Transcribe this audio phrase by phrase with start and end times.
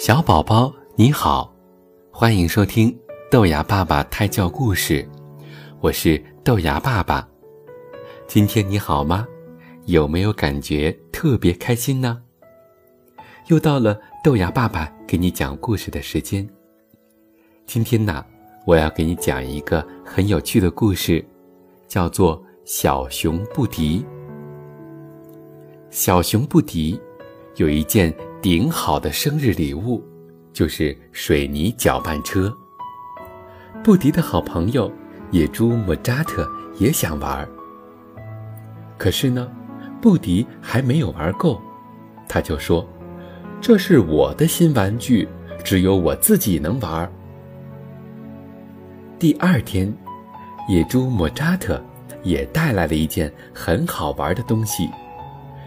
[0.00, 1.54] 小宝宝你好，
[2.10, 2.98] 欢迎收听
[3.30, 5.06] 豆芽爸爸胎教故事，
[5.78, 7.28] 我是豆芽爸爸。
[8.26, 9.28] 今天你好吗？
[9.84, 12.18] 有没有感觉特别开心呢？
[13.48, 16.48] 又到了豆芽爸爸给你讲故事的时间。
[17.66, 18.24] 今天呢，
[18.64, 21.22] 我要给你讲一个很有趣的故事，
[21.86, 24.00] 叫做《小熊布迪》。
[25.90, 26.98] 小熊布迪
[27.56, 28.10] 有一件。
[28.42, 30.02] 顶好的生日礼物，
[30.50, 32.50] 就是水泥搅拌车。
[33.84, 34.90] 布迪的好朋友
[35.30, 37.46] 野猪莫扎特也想玩，
[38.96, 39.46] 可是呢，
[40.00, 41.60] 布迪还没有玩够，
[42.26, 42.86] 他就说
[43.60, 45.28] ：“这是我的新玩具，
[45.62, 47.12] 只有我自己能玩。”
[49.20, 49.94] 第二天，
[50.66, 51.78] 野猪莫扎特
[52.22, 54.88] 也带来了一件很好玩的东西，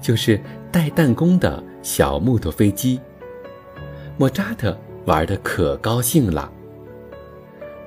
[0.00, 0.40] 就是
[0.72, 1.62] 带弹弓的。
[1.86, 3.00] 小木头飞机，
[4.18, 6.52] 莫扎特玩的可高兴了。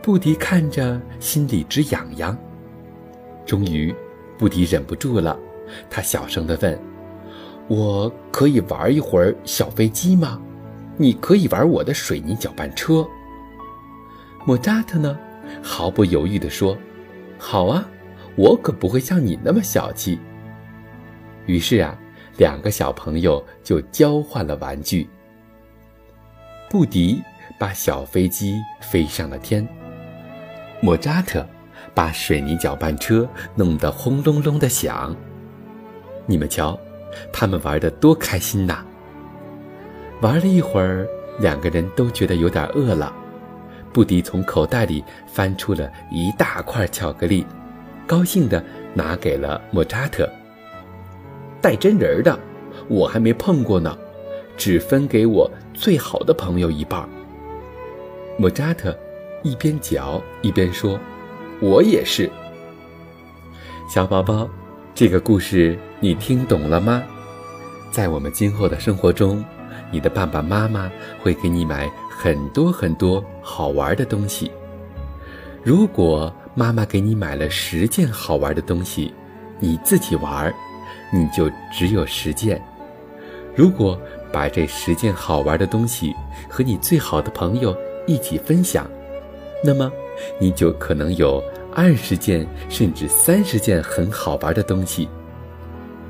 [0.01, 2.35] 布迪看着心里直痒痒。
[3.45, 3.93] 终于，
[4.37, 5.37] 布迪忍不住了，
[5.89, 6.79] 他小声的问
[7.67, 10.41] ：“我可以玩一会儿小飞机吗？
[10.95, 13.05] 你可以玩我的水泥搅拌车。”
[14.47, 15.19] 莫扎特呢，
[15.61, 16.77] 毫不犹豫地说
[17.37, 17.85] ：“好啊，
[18.37, 20.17] 我可不会像你那么小气。”
[21.47, 21.99] 于是啊。
[22.39, 25.07] 两个小朋友就交换了玩具。
[26.69, 27.21] 布迪
[27.59, 29.67] 把小飞机飞上了天，
[30.79, 31.45] 莫扎特
[31.93, 35.13] 把水泥搅拌车弄得轰隆隆的响。
[36.25, 36.79] 你们瞧，
[37.33, 38.85] 他们玩的多开心呐！
[40.21, 41.05] 玩了一会儿，
[41.39, 43.13] 两个人都觉得有点饿了。
[43.91, 47.45] 布迪从口袋里翻出了一大块巧克力，
[48.07, 50.29] 高兴地拿给了莫扎特。
[51.61, 52.39] 带真人的，
[52.87, 53.97] 我还没碰过呢，
[54.57, 57.07] 只分给我最好的朋友一半。
[58.37, 58.97] 莫扎特
[59.43, 60.99] 一边嚼一边说
[61.59, 62.29] ：“我也是。”
[63.89, 64.47] 小宝宝，
[64.93, 67.03] 这个故事你听懂了吗？
[67.91, 69.43] 在我们今后的生活中，
[69.91, 70.89] 你的爸爸妈妈
[71.21, 74.51] 会给你买很多很多好玩的东西。
[75.63, 79.13] 如果妈妈给你买了十件好玩的东西，
[79.59, 80.53] 你自己玩。
[81.11, 82.61] 你就只有十件。
[83.55, 83.99] 如果
[84.31, 86.15] 把这十件好玩的东西
[86.47, 88.89] 和你最好的朋友一起分享，
[89.63, 89.91] 那么
[90.39, 95.09] 你就可能有二十件甚至三十件很好玩的东西。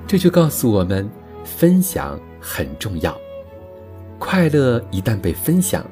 [0.05, 1.09] 这就告诉我们，
[1.43, 3.17] 分享很重要。
[4.17, 5.85] 快乐一旦被分享，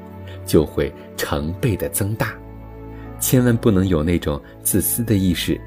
[0.45, 2.33] 就会成倍的增大。
[3.19, 5.59] 千万不能有那种自私的意识。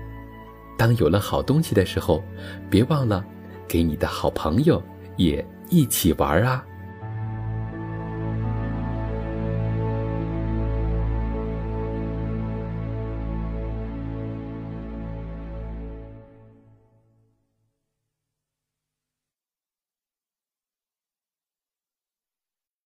[0.80, 2.24] 当有了好东西的时候，
[2.70, 3.22] 别忘了
[3.68, 4.82] 给你的好朋友
[5.18, 6.64] 也一起玩啊！